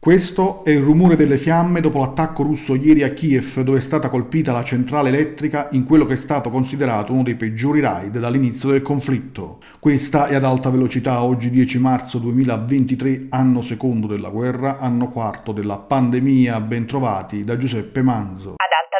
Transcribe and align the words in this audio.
Questo 0.00 0.64
è 0.64 0.70
il 0.70 0.80
rumore 0.80 1.14
delle 1.14 1.36
fiamme 1.36 1.82
dopo 1.82 2.00
l'attacco 2.00 2.42
russo 2.42 2.74
ieri 2.74 3.02
a 3.02 3.10
Kiev 3.10 3.60
dove 3.60 3.76
è 3.76 3.80
stata 3.82 4.08
colpita 4.08 4.50
la 4.50 4.64
centrale 4.64 5.10
elettrica 5.10 5.68
in 5.72 5.84
quello 5.84 6.06
che 6.06 6.14
è 6.14 6.16
stato 6.16 6.48
considerato 6.48 7.12
uno 7.12 7.22
dei 7.22 7.34
peggiori 7.34 7.80
raid 7.80 8.18
dall'inizio 8.18 8.70
del 8.70 8.80
conflitto. 8.80 9.58
Questa 9.78 10.28
è 10.28 10.36
ad 10.36 10.44
alta 10.44 10.70
velocità 10.70 11.22
oggi 11.22 11.50
10 11.50 11.78
marzo 11.80 12.18
2023, 12.18 13.26
anno 13.28 13.60
secondo 13.60 14.06
della 14.06 14.30
guerra, 14.30 14.78
anno 14.78 15.08
quarto 15.08 15.52
della 15.52 15.76
pandemia. 15.76 16.60
Bentrovati 16.60 17.44
da 17.44 17.58
Giuseppe 17.58 18.00
Manzo. 18.00 18.54
Ad 18.56 18.72
alta 18.80 18.96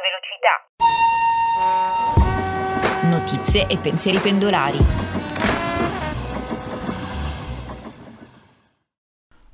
velocità. 3.08 3.16
Notizie 3.16 3.66
e 3.68 3.78
pensieri 3.78 4.18
pendolari. 4.18 5.19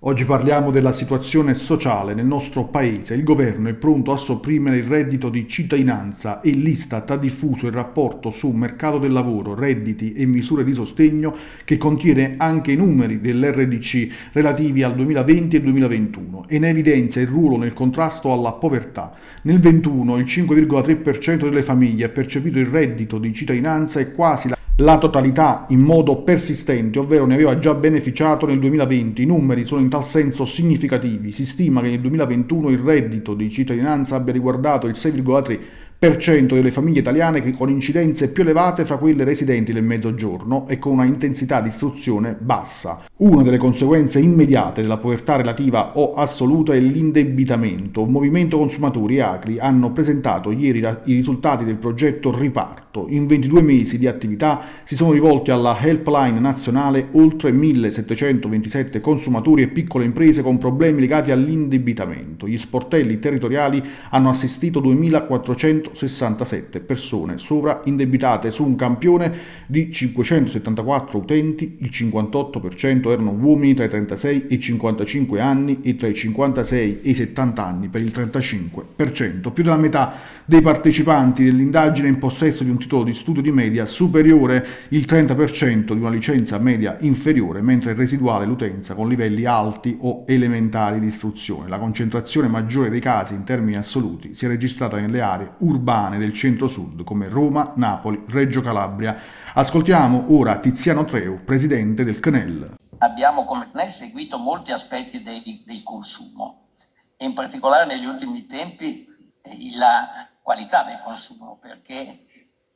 Oggi 0.06 0.24
parliamo 0.24 0.70
della 0.70 0.92
situazione 0.92 1.54
sociale 1.54 2.14
nel 2.14 2.26
nostro 2.26 2.66
paese. 2.66 3.14
Il 3.14 3.24
governo 3.24 3.68
è 3.68 3.74
pronto 3.74 4.12
a 4.12 4.16
sopprimere 4.16 4.76
il 4.76 4.84
reddito 4.84 5.28
di 5.30 5.48
cittadinanza 5.48 6.40
e 6.42 6.50
l'Istat 6.50 7.10
ha 7.10 7.16
diffuso 7.16 7.66
il 7.66 7.72
rapporto 7.72 8.30
su 8.30 8.48
mercato 8.52 8.98
del 8.98 9.10
lavoro, 9.10 9.56
redditi 9.56 10.12
e 10.12 10.24
misure 10.24 10.62
di 10.62 10.74
sostegno 10.74 11.34
che 11.64 11.76
contiene 11.76 12.36
anche 12.36 12.70
i 12.70 12.76
numeri 12.76 13.20
dell'RDC 13.20 14.30
relativi 14.34 14.84
al 14.84 14.94
2020 14.94 15.56
e 15.56 15.60
2021 15.60 16.44
e 16.46 16.60
ne 16.60 16.68
evidenzia 16.68 17.20
il 17.20 17.26
ruolo 17.26 17.56
nel 17.56 17.72
contrasto 17.72 18.32
alla 18.32 18.52
povertà. 18.52 19.12
Nel 19.42 19.58
2021 19.58 20.18
il 20.18 20.24
5,3% 20.24 21.48
delle 21.48 21.62
famiglie 21.62 22.04
ha 22.04 22.10
percepito 22.10 22.60
il 22.60 22.66
reddito 22.66 23.18
di 23.18 23.32
cittadinanza 23.32 23.98
e 23.98 24.12
quasi 24.12 24.50
la 24.50 24.55
la 24.80 24.98
totalità 24.98 25.64
in 25.70 25.80
modo 25.80 26.16
persistente, 26.16 26.98
ovvero 26.98 27.24
ne 27.24 27.34
aveva 27.34 27.58
già 27.58 27.72
beneficiato 27.72 28.44
nel 28.44 28.58
2020. 28.58 29.22
I 29.22 29.26
numeri 29.26 29.64
sono 29.64 29.80
in 29.80 29.88
tal 29.88 30.04
senso 30.04 30.44
significativi. 30.44 31.32
Si 31.32 31.46
stima 31.46 31.80
che 31.80 31.88
nel 31.88 32.00
2021 32.00 32.68
il 32.68 32.78
reddito 32.78 33.32
di 33.32 33.50
cittadinanza 33.50 34.16
abbia 34.16 34.34
riguardato 34.34 34.86
il 34.86 34.94
6,3% 34.94 36.52
delle 36.52 36.70
famiglie 36.70 37.00
italiane 37.00 37.50
con 37.52 37.70
incidenze 37.70 38.30
più 38.30 38.42
elevate 38.42 38.84
fra 38.84 38.98
quelle 38.98 39.24
residenti 39.24 39.72
nel 39.72 39.82
mezzogiorno 39.82 40.68
e 40.68 40.78
con 40.78 40.92
una 40.92 41.06
intensità 41.06 41.62
di 41.62 41.68
istruzione 41.68 42.36
bassa. 42.38 43.04
Una 43.18 43.42
delle 43.42 43.56
conseguenze 43.56 44.20
immediate 44.20 44.82
della 44.82 44.98
povertà 44.98 45.36
relativa 45.36 45.96
o 45.96 46.12
assoluta 46.12 46.74
è 46.74 46.80
l'indebitamento. 46.80 48.04
Movimento 48.04 48.58
Consumatori 48.58 49.16
e 49.16 49.20
Acri 49.22 49.58
hanno 49.58 49.90
presentato 49.90 50.50
ieri 50.50 50.80
i 50.80 51.14
risultati 51.14 51.64
del 51.64 51.76
progetto 51.76 52.38
Riparto. 52.38 53.06
In 53.08 53.26
22 53.26 53.62
mesi 53.62 53.96
di 53.96 54.06
attività 54.06 54.60
si 54.84 54.96
sono 54.96 55.12
rivolti 55.12 55.50
alla 55.50 55.78
helpline 55.80 56.38
nazionale 56.40 57.08
oltre 57.12 57.52
1727 57.52 59.00
consumatori 59.00 59.62
e 59.62 59.68
piccole 59.68 60.04
imprese 60.04 60.42
con 60.42 60.58
problemi 60.58 61.00
legati 61.00 61.30
all'indebitamento. 61.30 62.46
Gli 62.46 62.58
sportelli 62.58 63.18
territoriali 63.18 63.82
hanno 64.10 64.28
assistito 64.28 64.78
2467 64.80 66.80
persone 66.80 67.38
sovraindebitate 67.38 68.50
su 68.50 68.62
un 68.62 68.76
campione 68.76 69.32
di 69.66 69.90
574 69.90 71.18
utenti, 71.18 71.78
il 71.80 71.88
58% 71.90 73.04
erano 73.10 73.30
uomini 73.30 73.74
tra 73.74 73.84
i 73.84 73.88
36 73.88 74.46
e 74.48 74.54
i 74.54 74.60
55 74.60 75.40
anni 75.40 75.80
e 75.82 75.96
tra 75.96 76.08
i 76.08 76.14
56 76.14 77.00
e 77.02 77.10
i 77.10 77.14
70 77.14 77.66
anni 77.66 77.88
per 77.88 78.00
il 78.00 78.12
35%. 78.14 79.52
Più 79.52 79.62
della 79.62 79.76
metà 79.76 80.12
dei 80.44 80.60
partecipanti 80.60 81.44
dell'indagine 81.44 82.08
in 82.08 82.18
possesso 82.18 82.62
di 82.62 82.70
un 82.70 82.78
titolo 82.78 83.02
di 83.02 83.14
studio 83.14 83.42
di 83.42 83.50
media 83.50 83.84
superiore, 83.84 84.64
il 84.88 85.04
30% 85.06 85.92
di 85.92 85.98
una 85.98 86.10
licenza 86.10 86.58
media 86.58 86.96
inferiore, 87.00 87.60
mentre 87.60 87.90
il 87.90 87.96
residuale 87.96 88.46
l'utenza 88.46 88.94
con 88.94 89.08
livelli 89.08 89.44
alti 89.44 89.96
o 90.00 90.24
elementari 90.26 91.00
di 91.00 91.06
istruzione. 91.06 91.68
La 91.68 91.78
concentrazione 91.78 92.48
maggiore 92.48 92.90
dei 92.90 93.00
casi 93.00 93.34
in 93.34 93.44
termini 93.44 93.76
assoluti 93.76 94.34
si 94.34 94.44
è 94.44 94.48
registrata 94.48 94.98
nelle 94.98 95.20
aree 95.20 95.50
urbane 95.58 96.18
del 96.18 96.32
centro-sud 96.32 97.02
come 97.04 97.28
Roma, 97.28 97.72
Napoli, 97.76 98.22
Reggio 98.28 98.60
Calabria. 98.60 99.16
Ascoltiamo 99.52 100.26
ora 100.28 100.58
Tiziano 100.58 101.04
Treu, 101.04 101.40
presidente 101.44 102.04
del 102.04 102.20
CNEL 102.20 102.74
abbiamo 102.98 103.44
come 103.44 103.70
CNEL 103.70 103.90
seguito 103.90 104.38
molti 104.38 104.72
aspetti 104.72 105.22
dei, 105.22 105.62
del 105.66 105.82
consumo 105.82 106.68
e 107.16 107.24
in 107.24 107.34
particolare 107.34 107.86
negli 107.86 108.04
ultimi 108.04 108.46
tempi 108.46 109.06
eh, 109.42 109.76
la 109.76 110.28
qualità 110.42 110.84
del 110.84 111.00
consumo 111.02 111.58
perché 111.60 112.26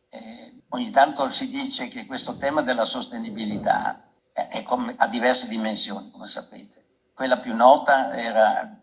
eh, 0.09 0.63
ogni 0.71 0.91
tanto 0.91 1.31
si 1.31 1.49
dice 1.49 1.89
che 1.89 2.07
questo 2.07 2.37
tema 2.37 2.63
della 2.63 2.85
sostenibilità 2.85 4.05
è 4.33 4.63
come, 4.63 4.95
ha 4.97 5.07
diverse 5.07 5.49
dimensioni 5.49 6.11
come 6.11 6.27
sapete. 6.27 6.87
Quella 7.15 7.41
più 7.41 7.55
nota 7.55 8.13
era 8.13 8.77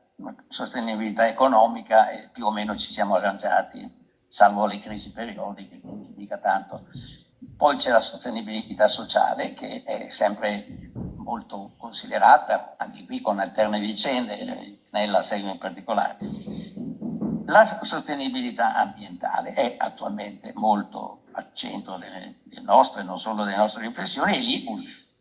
sostenibilità 0.48 1.28
economica 1.28 2.10
e 2.10 2.30
più 2.32 2.46
o 2.46 2.52
meno 2.52 2.76
ci 2.76 2.92
siamo 2.92 3.16
arrangiati 3.16 4.06
salvo 4.28 4.66
le 4.66 4.80
crisi 4.80 5.12
periodiche, 5.12 5.80
quindi 5.80 6.14
mica 6.16 6.38
tanto. 6.38 6.88
Poi 7.56 7.78
c'è 7.78 7.92
la 7.92 8.02
sostenibilità 8.02 8.88
sociale 8.88 9.54
che 9.54 9.84
è 9.84 10.10
sempre 10.10 10.66
molto 11.28 11.74
considerata, 11.78 12.76
anche 12.78 13.04
qui 13.06 13.20
con 13.20 13.38
alterne 13.38 13.82
vicende, 13.82 14.80
nella 14.92 15.22
serie 15.22 15.52
in 15.52 15.58
particolare. 15.58 16.18
La 17.46 17.66
sostenibilità 17.66 18.76
ambientale 18.76 19.54
è 19.54 19.76
attualmente 19.78 20.54
molto 20.56 21.24
al 21.34 21.50
centro 21.54 21.98
delle, 21.98 22.40
delle 22.44 22.62
nostre, 22.62 23.04
non 23.04 23.20
solo 23.20 23.44
delle 23.44 23.58
nostre 23.58 23.86
riflessioni, 23.86 24.38
e 24.38 24.40
lì 24.40 24.66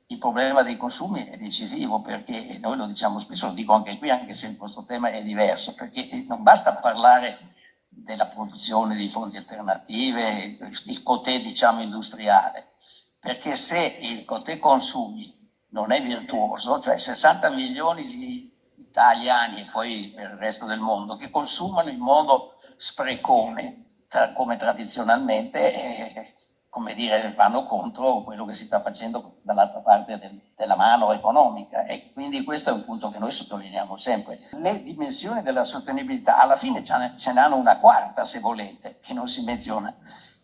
il 0.08 0.18
problema 0.18 0.62
dei 0.62 0.76
consumi 0.76 1.24
è 1.26 1.36
decisivo 1.36 2.00
perché 2.00 2.58
noi 2.60 2.76
lo 2.76 2.86
diciamo 2.86 3.18
spesso, 3.18 3.46
lo 3.48 3.52
dico 3.52 3.72
anche 3.72 3.98
qui, 3.98 4.08
anche 4.08 4.34
se 4.34 4.54
vostro 4.56 4.84
tema 4.84 5.10
è 5.10 5.22
diverso, 5.24 5.74
perché 5.74 6.24
non 6.28 6.44
basta 6.44 6.74
parlare 6.74 7.54
della 7.88 8.28
produzione 8.28 8.94
di 8.94 9.08
fonti 9.08 9.36
alternative, 9.36 10.56
il 10.84 11.02
cotè 11.02 11.42
diciamo 11.42 11.80
industriale, 11.80 12.74
perché 13.18 13.56
se 13.56 13.98
il 14.00 14.24
cotè 14.24 14.60
consumi 14.60 15.36
non 15.76 15.92
è 15.92 16.02
virtuoso, 16.02 16.80
cioè 16.80 16.96
60 16.96 17.50
milioni 17.50 18.06
di 18.06 18.50
italiani 18.78 19.60
e 19.60 19.70
poi 19.70 20.14
il 20.14 20.28
resto 20.38 20.64
del 20.64 20.80
mondo 20.80 21.16
che 21.16 21.28
consumano 21.28 21.90
in 21.90 21.98
modo 21.98 22.54
sprecone, 22.78 23.84
tra, 24.08 24.32
come 24.32 24.56
tradizionalmente, 24.56 25.74
eh, 25.74 26.34
come 26.70 26.94
dire, 26.94 27.34
vanno 27.36 27.66
contro 27.66 28.22
quello 28.22 28.46
che 28.46 28.54
si 28.54 28.64
sta 28.64 28.80
facendo 28.80 29.40
dall'altra 29.42 29.80
parte 29.80 30.18
del, 30.18 30.40
della 30.56 30.76
mano 30.76 31.12
economica. 31.12 31.84
E 31.84 32.10
quindi 32.14 32.42
questo 32.42 32.70
è 32.70 32.72
un 32.72 32.84
punto 32.84 33.10
che 33.10 33.18
noi 33.18 33.32
sottolineiamo 33.32 33.98
sempre. 33.98 34.48
Le 34.52 34.82
dimensioni 34.82 35.42
della 35.42 35.64
sostenibilità, 35.64 36.38
alla 36.38 36.56
fine 36.56 36.82
ce 36.82 37.32
ne 37.32 37.40
hanno 37.40 37.56
una 37.56 37.78
quarta, 37.80 38.24
se 38.24 38.40
volete, 38.40 38.98
che 39.00 39.12
non 39.12 39.28
si 39.28 39.42
menziona, 39.44 39.94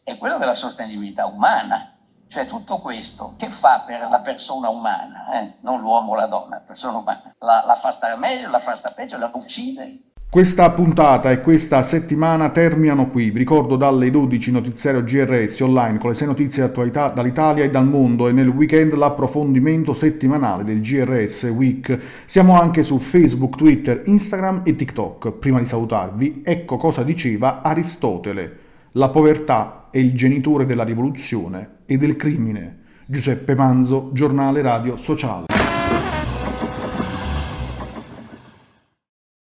è 0.04 0.18
quella 0.18 0.36
della 0.36 0.54
sostenibilità 0.54 1.24
umana 1.24 1.91
cioè 2.32 2.46
tutto 2.46 2.78
questo 2.78 3.34
che 3.36 3.50
fa 3.50 3.84
per 3.86 4.08
la 4.08 4.20
persona 4.20 4.70
umana, 4.70 5.30
eh? 5.34 5.52
non 5.60 5.80
l'uomo 5.80 6.12
o 6.12 6.14
la 6.14 6.26
donna, 6.26 6.56
la 6.56 6.62
persona 6.66 6.96
umana, 6.96 7.34
la, 7.40 7.62
la 7.66 7.74
fa 7.74 7.90
stare 7.90 8.16
meglio, 8.16 8.48
la 8.48 8.58
fa 8.58 8.74
stare 8.74 8.94
peggio, 8.96 9.18
la 9.18 9.30
uccide. 9.34 9.98
Questa 10.30 10.70
puntata 10.70 11.30
e 11.30 11.42
questa 11.42 11.82
settimana 11.82 12.48
terminano 12.48 13.10
qui. 13.10 13.28
Vi 13.28 13.36
ricordo 13.36 13.76
dalle 13.76 14.10
12 14.10 14.50
notiziario 14.50 15.04
GRS 15.04 15.60
online 15.60 15.98
con 15.98 16.08
le 16.08 16.16
6 16.16 16.26
notizie 16.26 16.62
di 16.62 16.70
attualità 16.70 17.08
dall'Italia 17.08 17.64
e 17.64 17.70
dal 17.70 17.84
mondo 17.84 18.26
e 18.26 18.32
nel 18.32 18.48
weekend 18.48 18.94
l'approfondimento 18.94 19.92
settimanale 19.92 20.64
del 20.64 20.80
GRS 20.80 21.42
Week. 21.54 21.98
Siamo 22.24 22.58
anche 22.58 22.82
su 22.82 22.98
Facebook, 22.98 23.56
Twitter, 23.56 24.04
Instagram 24.06 24.62
e 24.64 24.74
TikTok. 24.74 25.32
Prima 25.32 25.58
di 25.58 25.66
salutarvi, 25.66 26.40
ecco 26.42 26.78
cosa 26.78 27.02
diceva 27.02 27.60
Aristotele. 27.60 28.58
La 28.92 29.10
povertà 29.10 29.81
è 29.92 29.98
il 29.98 30.14
genitore 30.16 30.64
della 30.64 30.84
rivoluzione 30.84 31.80
e 31.84 31.98
del 31.98 32.16
crimine. 32.16 32.78
Giuseppe 33.04 33.54
Manzo, 33.54 34.10
giornale 34.14 34.62
radio 34.62 34.96
sociale. 34.96 35.61